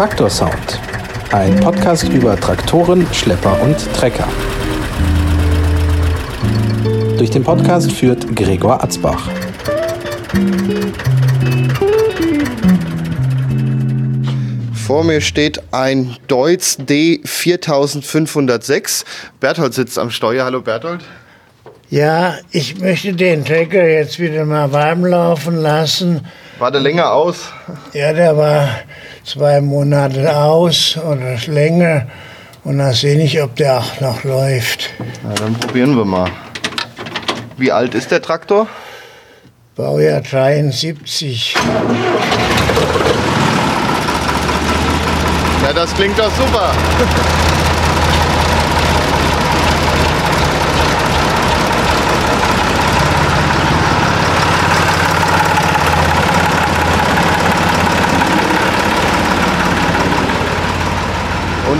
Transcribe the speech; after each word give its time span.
Traktorsound. 0.00 0.80
Ein 1.30 1.60
Podcast 1.60 2.08
über 2.08 2.34
Traktoren, 2.34 3.06
Schlepper 3.12 3.60
und 3.60 3.76
Trecker. 3.92 4.26
Durch 7.18 7.28
den 7.28 7.44
Podcast 7.44 7.92
führt 7.92 8.34
Gregor 8.34 8.82
Atzbach. 8.82 9.28
Vor 14.72 15.04
mir 15.04 15.20
steht 15.20 15.62
ein 15.70 16.16
Deutz 16.28 16.78
D4506. 16.80 19.04
Berthold 19.38 19.74
sitzt 19.74 19.98
am 19.98 20.10
Steuer. 20.10 20.46
Hallo 20.46 20.62
Berthold. 20.62 21.04
Ja, 21.90 22.38
ich 22.52 22.80
möchte 22.80 23.12
den 23.12 23.44
Trecker 23.44 23.86
jetzt 23.86 24.18
wieder 24.18 24.46
mal 24.46 24.72
warm 24.72 25.04
laufen 25.04 25.56
lassen. 25.56 26.26
War 26.58 26.70
der 26.70 26.80
länger 26.80 27.12
aus? 27.12 27.52
Ja, 27.92 28.14
der 28.14 28.34
war 28.34 28.66
zwei 29.24 29.60
Monate 29.60 30.36
aus 30.36 30.96
oder 30.96 31.36
länger. 31.46 32.06
Und 32.64 32.78
dann 32.78 32.92
sehe 32.92 33.22
ich, 33.22 33.40
ob 33.42 33.56
der 33.56 33.78
auch 33.78 34.00
noch 34.00 34.24
läuft. 34.24 34.90
Na, 35.22 35.34
dann 35.34 35.54
probieren 35.54 35.96
wir 35.96 36.04
mal. 36.04 36.30
Wie 37.56 37.72
alt 37.72 37.94
ist 37.94 38.10
der 38.10 38.20
Traktor? 38.20 38.66
Baujahr 39.76 40.20
73. 40.20 41.54
Ja, 45.62 45.72
das 45.72 45.94
klingt 45.94 46.18
doch 46.18 46.30
super. 46.36 46.72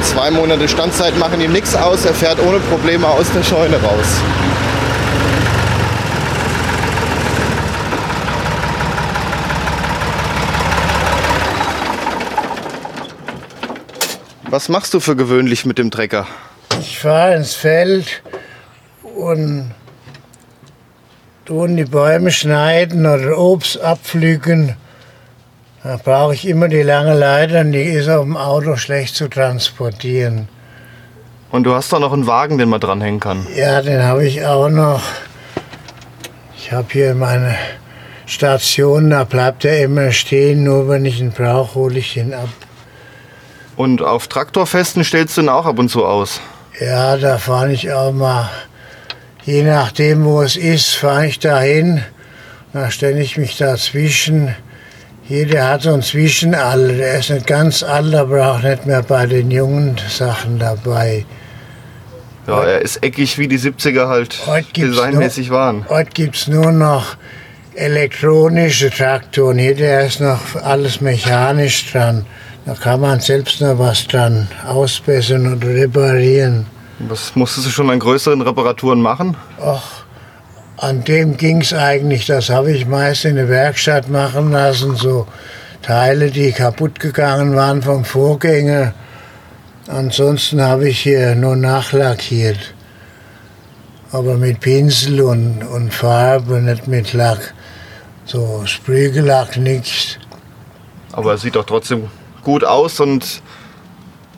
Und 0.00 0.06
zwei 0.06 0.30
Monate 0.30 0.66
Standzeit 0.66 1.18
machen 1.18 1.42
ihm 1.42 1.52
nichts 1.52 1.76
aus. 1.76 2.06
Er 2.06 2.14
fährt 2.14 2.40
ohne 2.40 2.58
Probleme 2.58 3.06
aus 3.06 3.30
der 3.32 3.42
Scheune 3.42 3.76
raus. 3.76 4.06
Was 14.44 14.70
machst 14.70 14.94
du 14.94 15.00
für 15.00 15.16
gewöhnlich 15.16 15.66
mit 15.66 15.76
dem 15.76 15.90
Trecker? 15.90 16.26
Ich 16.80 16.98
fahre 16.98 17.34
ins 17.34 17.54
Feld 17.54 18.22
und 19.02 19.74
tun 21.44 21.76
die 21.76 21.84
Bäume 21.84 22.30
schneiden 22.30 23.04
oder 23.04 23.36
Obst 23.36 23.78
abpflücken. 23.78 24.76
Da 25.82 25.96
brauche 25.96 26.34
ich 26.34 26.46
immer 26.46 26.68
die 26.68 26.82
lange 26.82 27.14
Leiter 27.14 27.60
und 27.60 27.72
die 27.72 27.84
ist 27.84 28.08
auf 28.08 28.24
dem 28.24 28.36
Auto 28.36 28.76
schlecht 28.76 29.16
zu 29.16 29.28
transportieren. 29.28 30.48
Und 31.50 31.64
du 31.64 31.74
hast 31.74 31.92
doch 31.92 32.00
noch 32.00 32.12
einen 32.12 32.26
Wagen, 32.26 32.58
den 32.58 32.68
man 32.68 32.80
dranhängen 32.80 33.18
kann. 33.18 33.46
Ja, 33.56 33.80
den 33.80 34.02
habe 34.02 34.26
ich 34.26 34.44
auch 34.44 34.68
noch. 34.68 35.02
Ich 36.56 36.70
habe 36.70 36.86
hier 36.90 37.14
meine 37.14 37.56
Station, 38.26 39.10
da 39.10 39.24
bleibt 39.24 39.64
er 39.64 39.82
immer 39.82 40.12
stehen, 40.12 40.64
nur 40.64 40.88
wenn 40.88 41.06
ich 41.06 41.18
ihn 41.18 41.32
brauche, 41.32 41.74
hole 41.74 41.98
ich 41.98 42.16
ihn 42.16 42.34
ab. 42.34 42.50
Und 43.74 44.02
auf 44.02 44.28
Traktorfesten 44.28 45.02
stellst 45.02 45.38
du 45.38 45.40
ihn 45.40 45.48
auch 45.48 45.64
ab 45.64 45.78
und 45.78 45.88
zu 45.88 46.04
aus. 46.04 46.40
Ja, 46.78 47.16
da 47.16 47.38
fahre 47.38 47.72
ich 47.72 47.90
auch 47.90 48.12
mal, 48.12 48.50
je 49.44 49.62
nachdem 49.62 50.26
wo 50.26 50.42
es 50.42 50.56
ist, 50.56 50.94
fahre 50.94 51.26
ich 51.26 51.38
da 51.38 51.58
hin. 51.60 52.04
Da 52.74 52.90
stelle 52.90 53.20
ich 53.20 53.38
mich 53.38 53.56
dazwischen. 53.56 54.54
Jeder 55.30 55.68
hat 55.68 55.82
so 55.82 55.94
ein 55.94 56.02
Zwischenalter. 56.02 56.92
Der 56.92 57.20
ist 57.20 57.30
nicht 57.30 57.46
ganz 57.46 57.84
alt, 57.84 58.12
aber 58.16 58.50
auch 58.50 58.62
nicht 58.62 58.84
mehr 58.84 59.00
bei 59.00 59.26
den 59.26 59.52
jungen 59.52 59.96
Sachen 60.08 60.58
dabei. 60.58 61.24
Ja, 62.48 62.64
er 62.64 62.82
ist 62.82 63.00
eckig 63.04 63.38
wie 63.38 63.46
die 63.46 63.60
70er 63.60 64.08
halt 64.08 64.40
designmäßig 64.76 65.50
waren. 65.50 65.88
Heute 65.88 66.10
gibt 66.14 66.34
es 66.34 66.48
nur 66.48 66.72
noch 66.72 67.16
elektronische 67.76 68.90
Traktoren. 68.90 69.58
Hier 69.58 69.76
der 69.76 70.04
ist 70.06 70.20
noch 70.20 70.56
alles 70.56 71.00
mechanisch 71.00 71.92
dran. 71.92 72.26
Da 72.66 72.74
kann 72.74 73.00
man 73.00 73.20
selbst 73.20 73.60
noch 73.60 73.78
was 73.78 74.08
dran 74.08 74.48
ausbessern 74.66 75.54
oder 75.54 75.68
reparieren. 75.68 76.66
Was 76.98 77.36
musstest 77.36 77.68
du 77.68 77.70
schon 77.70 77.88
an 77.88 78.00
größeren 78.00 78.42
Reparaturen 78.42 79.00
machen? 79.00 79.36
Ach, 79.64 79.99
an 80.80 81.04
dem 81.04 81.36
ging 81.36 81.60
es 81.60 81.74
eigentlich. 81.74 82.26
Das 82.26 82.48
habe 82.48 82.72
ich 82.72 82.86
meist 82.86 83.26
in 83.26 83.36
der 83.36 83.48
Werkstatt 83.48 84.08
machen 84.08 84.50
lassen. 84.50 84.96
So 84.96 85.26
Teile, 85.82 86.30
die 86.30 86.52
kaputt 86.52 86.98
gegangen 86.98 87.54
waren 87.54 87.82
vom 87.82 88.04
Vorgänger. 88.04 88.94
Ansonsten 89.88 90.62
habe 90.62 90.88
ich 90.88 91.00
hier 91.00 91.34
nur 91.34 91.56
nachlackiert. 91.56 92.74
Aber 94.10 94.36
mit 94.36 94.60
Pinsel 94.60 95.20
und, 95.20 95.62
und 95.62 95.92
Farbe, 95.92 96.60
nicht 96.60 96.88
mit 96.88 97.12
Lack. 97.12 97.54
So 98.24 98.62
Sprühgelack, 98.64 99.58
nichts. 99.58 100.18
Aber 101.12 101.32
er 101.32 101.38
sieht 101.38 101.56
doch 101.56 101.66
trotzdem 101.66 102.08
gut 102.42 102.64
aus 102.64 103.00
und 103.00 103.42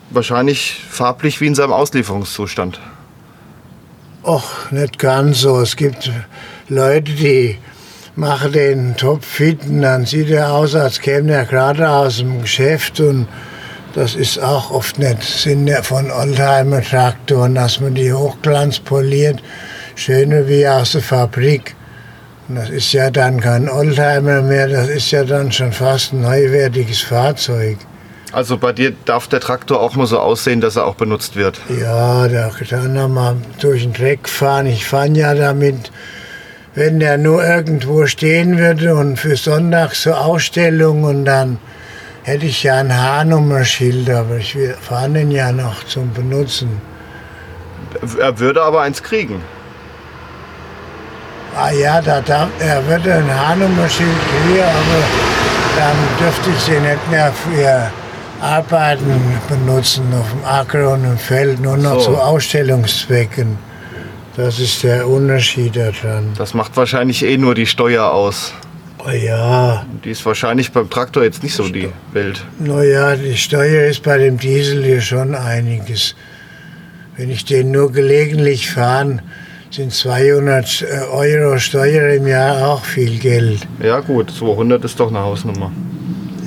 wahrscheinlich 0.09 0.83
farblich 0.89 1.39
wie 1.39 1.47
in 1.47 1.55
seinem 1.55 1.71
Auslieferungszustand. 1.71 2.79
Och, 4.25 4.71
nicht 4.71 4.99
ganz 4.99 5.41
so. 5.41 5.59
Es 5.59 5.75
gibt 5.75 6.09
Leute, 6.69 7.11
die 7.11 7.57
machen 8.15 8.53
den 8.53 8.95
Topf 8.95 9.25
fit 9.25 9.59
und 9.67 9.81
dann 9.81 10.05
sieht 10.05 10.29
er 10.29 10.53
aus, 10.53 10.75
als 10.75 11.01
käme 11.01 11.33
er 11.33 11.43
gerade 11.43 11.89
aus 11.89 12.19
dem 12.19 12.41
Geschäft 12.41 13.01
und 13.01 13.27
das 13.95 14.15
ist 14.15 14.41
auch 14.41 14.71
oft 14.71 14.97
nicht 14.97 15.21
Sinn 15.21 15.69
von 15.81 16.09
Oldtimer-Traktoren, 16.09 17.53
dass 17.53 17.81
man 17.81 17.95
die 17.95 18.13
hochglanz 18.13 18.79
poliert, 18.79 19.43
schöner 19.95 20.47
wie 20.47 20.65
aus 20.65 20.93
der 20.93 21.01
Fabrik. 21.01 21.75
Und 22.47 22.55
das 22.55 22.69
ist 22.69 22.93
ja 22.93 23.11
dann 23.11 23.41
kein 23.41 23.69
Oldtimer 23.69 24.41
mehr, 24.41 24.69
das 24.69 24.87
ist 24.87 25.11
ja 25.11 25.25
dann 25.25 25.51
schon 25.51 25.73
fast 25.73 26.13
ein 26.13 26.21
neuwertiges 26.21 27.01
Fahrzeug. 27.01 27.77
Also 28.33 28.57
bei 28.57 28.73
dir 28.73 28.93
darf 29.05 29.27
der 29.27 29.39
Traktor 29.39 29.79
auch 29.79 29.95
mal 29.95 30.07
so 30.07 30.17
aussehen, 30.17 30.59
dass 30.59 30.75
er 30.75 30.87
auch 30.87 30.95
benutzt 30.95 31.35
wird. 31.35 31.61
Ja, 31.79 32.27
da 32.27 32.49
kann 32.49 32.95
er 32.95 33.07
mal 33.07 33.35
durch 33.59 33.83
den 33.83 33.93
Dreck 33.93 34.27
fahren. 34.27 34.65
Ich 34.65 34.85
fahre 34.85 35.09
ja 35.09 35.35
damit, 35.35 35.91
wenn 36.73 36.99
der 36.99 37.19
nur 37.19 37.45
irgendwo 37.45 38.07
stehen 38.07 38.57
würde 38.57 38.95
und 38.95 39.17
für 39.17 39.35
Sonntag 39.35 39.93
zur 39.93 40.19
Ausstellung 40.19 41.03
und 41.03 41.25
dann 41.25 41.59
hätte 42.23 42.47
ich 42.47 42.63
ja 42.63 42.77
ein 42.77 42.97
Haarnummerschild, 42.97 44.09
aber 44.09 44.37
ich 44.37 44.57
fahre 44.81 45.09
den 45.09 45.29
ja 45.29 45.51
noch 45.51 45.83
zum 45.83 46.11
Benutzen. 46.11 46.81
Er 48.17 48.39
würde 48.39 48.63
aber 48.63 48.81
eins 48.81 49.03
kriegen. 49.03 49.43
Ah 51.55 51.69
ja, 51.69 52.01
da 52.01 52.19
darf, 52.21 52.49
er 52.59 52.83
würde 52.87 53.13
ein 53.13 53.31
Haarnummerschild 53.31 54.09
kriegen, 54.09 54.63
aber 54.63 55.03
dann 55.77 55.95
dürfte 56.19 56.49
ich 56.49 56.59
sie 56.63 56.79
nicht 56.79 57.11
mehr 57.11 57.31
für 57.31 57.91
Arbeiten 58.43 59.21
benutzen 59.47 60.03
auf 60.13 60.29
dem 60.31 60.43
Acker 60.45 60.93
und 60.93 61.05
im 61.05 61.17
Feld, 61.17 61.61
nur 61.61 61.77
noch 61.77 62.01
So. 62.01 62.11
zu 62.13 62.17
Ausstellungszwecken. 62.17 63.57
Das 64.35 64.59
ist 64.59 64.83
der 64.83 65.07
Unterschied 65.07 65.75
daran. 65.75 66.33
Das 66.37 66.53
macht 66.53 66.75
wahrscheinlich 66.75 67.23
eh 67.23 67.37
nur 67.37 67.55
die 67.55 67.65
Steuer 67.67 68.11
aus. 68.11 68.53
Oh 69.05 69.09
ja, 69.11 69.85
Die 70.03 70.09
ist 70.11 70.25
wahrscheinlich 70.25 70.71
beim 70.71 70.89
Traktor 70.89 71.23
jetzt 71.23 71.43
nicht 71.43 71.55
so 71.55 71.67
die 71.67 71.89
Welt. 72.13 72.43
naja, 72.59 73.15
die 73.15 73.35
Steuer 73.37 73.85
ist 73.87 74.01
bei 74.03 74.17
dem 74.17 74.37
Diesel 74.37 74.83
hier 74.83 75.01
schon 75.01 75.35
einiges. 75.35 76.15
Wenn 77.17 77.29
ich 77.29 77.45
den 77.45 77.71
nur 77.71 77.91
gelegentlich 77.91 78.71
fahre, 78.71 79.19
sind 79.69 79.91
200 79.93 80.85
Euro 81.11 81.57
Steuer 81.59 82.13
im 82.13 82.27
Jahr 82.27 82.67
auch 82.67 82.83
viel 82.85 83.19
Geld. 83.19 83.67
Ja 83.81 83.99
gut, 83.99 84.31
200 84.31 84.83
ist 84.85 84.99
doch 84.99 85.09
eine 85.09 85.19
Hausnummer. 85.19 85.71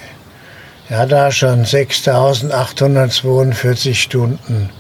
Hat 0.91 1.11
da 1.13 1.31
schon 1.33 1.65
6842 1.65 4.01
Stunden. 4.01 4.71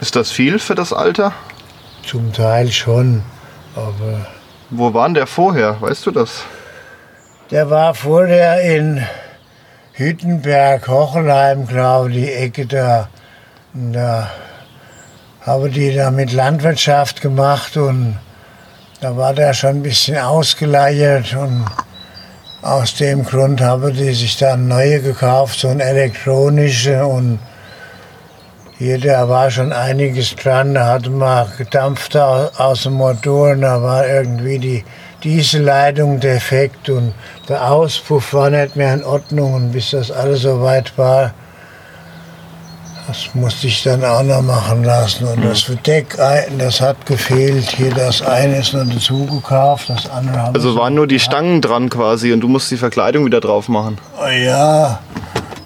Ist 0.00 0.16
das 0.16 0.30
viel 0.32 0.58
für 0.58 0.74
das 0.74 0.92
Alter? 0.92 1.32
Zum 2.04 2.32
Teil 2.32 2.70
schon. 2.72 3.22
Aber 3.74 4.26
Wo 4.70 4.92
war 4.92 5.06
denn 5.06 5.14
der 5.14 5.26
vorher? 5.26 5.80
Weißt 5.80 6.04
du 6.06 6.10
das? 6.10 6.42
der 7.52 7.70
war 7.70 7.94
vorher 7.94 8.60
in 8.62 9.06
Hüttenberg, 9.92 10.88
Hochelheim, 10.88 11.68
glaube 11.68 12.10
ich, 12.10 12.16
die 12.16 12.32
Ecke 12.32 12.66
da. 12.66 13.08
Und 13.72 13.92
da 13.92 14.28
habe 15.42 15.70
die 15.70 15.94
da 15.94 16.10
mit 16.10 16.32
Landwirtschaft 16.32 17.20
gemacht 17.20 17.76
und 17.76 18.18
da 19.00 19.16
war 19.16 19.32
der 19.32 19.54
schon 19.54 19.76
ein 19.76 19.82
bisschen 19.82 20.18
ausgeleiert 20.18 21.34
und 21.34 21.66
aus 22.66 22.94
dem 22.94 23.24
Grund 23.24 23.60
habe 23.60 23.92
die 23.92 24.12
sich 24.12 24.36
dann 24.38 24.66
neue 24.66 25.00
gekauft, 25.00 25.60
so 25.60 25.68
ein 25.68 25.78
elektronische 25.78 27.06
und 27.06 27.38
hier, 28.78 28.98
da 28.98 29.28
war 29.28 29.50
schon 29.50 29.72
einiges 29.72 30.34
dran, 30.34 30.74
da 30.74 30.86
hatte 30.94 31.10
man 31.10 31.46
gedampft 31.56 32.16
aus 32.16 32.82
dem 32.82 32.94
Motor 32.94 33.52
und 33.52 33.62
da 33.62 33.80
war 33.80 34.06
irgendwie 34.06 34.58
die 34.58 34.84
Dieselleitung 35.22 36.18
defekt 36.18 36.90
und 36.90 37.14
der 37.48 37.70
Auspuff 37.70 38.34
war 38.34 38.50
nicht 38.50 38.74
mehr 38.74 38.94
in 38.94 39.04
Ordnung 39.04 39.54
und 39.54 39.72
bis 39.72 39.92
das 39.92 40.10
alles 40.10 40.42
soweit 40.42 40.98
war, 40.98 41.32
das 43.06 43.30
musste 43.34 43.68
ich 43.68 43.82
dann 43.82 44.04
auch 44.04 44.22
noch 44.22 44.42
machen 44.42 44.82
lassen. 44.82 45.26
Und 45.26 45.44
das 45.44 45.62
Verdeck, 45.62 46.16
das 46.58 46.80
hat 46.80 47.06
gefehlt. 47.06 47.70
Hier 47.70 47.90
das 47.94 48.20
eine 48.22 48.58
ist 48.58 48.74
noch 48.74 48.86
dazu 48.86 49.26
gekauft, 49.26 49.88
das 49.88 50.10
andere 50.10 50.36
habe 50.38 50.58
Also 50.58 50.76
waren 50.76 50.94
nur 50.94 51.06
die 51.06 51.20
Stangen 51.20 51.60
dran 51.60 51.88
quasi 51.88 52.32
und 52.32 52.40
du 52.40 52.48
musst 52.48 52.70
die 52.70 52.76
Verkleidung 52.76 53.24
wieder 53.24 53.40
drauf 53.40 53.68
machen. 53.68 53.98
Oh 54.20 54.28
ja, 54.28 55.00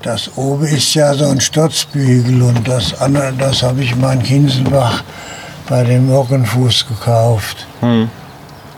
das 0.02 0.37
oben 0.37 0.66
ist 0.66 0.94
ja 0.94 1.14
so 1.14 1.26
ein 1.26 1.40
Stutzbügel 1.40 2.42
und 2.42 2.69
das 2.69 3.00
andere, 3.00 3.32
das 3.38 3.62
habe 3.62 3.82
ich 3.82 3.96
mal 3.96 4.14
in 4.14 4.22
Kinselbach 4.22 5.02
bei 5.69 5.84
dem 5.84 6.06
Mockenfuß 6.06 6.88
gekauft. 6.88 7.66
Hm. 7.81 8.10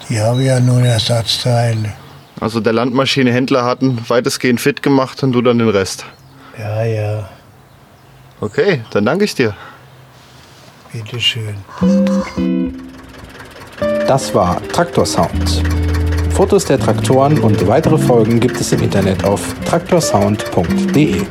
Die 0.09 0.21
habe 0.21 0.43
ja 0.43 0.61
nur 0.61 0.83
Ersatzteile. 0.83 1.93
Also 2.41 2.61
der 2.61 2.73
Landmaschinehändler 2.73 3.65
hat 3.65 3.83
ihn 3.83 3.99
weitestgehend 4.09 4.61
fit 4.61 4.83
gemacht 4.83 5.23
und 5.23 5.33
du 5.33 5.43
dann 5.43 5.59
den 5.59 5.69
Rest. 5.69 6.05
Ja, 6.59 6.85
ja, 6.85 7.29
Okay, 8.43 8.81
dann 8.91 9.05
danke 9.05 9.25
ich 9.25 9.37
dir. 9.37 9.55
bitteschön. 10.93 11.55
Das 14.09 14.35
war 14.35 14.61
Traktor 14.67 15.07
Sound. 15.07 15.63
Fotos 16.31 16.65
der 16.65 16.81
Traktoren 16.81 17.39
und 17.39 17.65
weitere 17.69 17.97
Folgen 17.97 18.41
gibt 18.41 18.61
es 18.61 18.73
im 18.73 18.83
Internet 18.83 19.23
auf 19.23 19.55
traktorsound.de. 19.65 21.23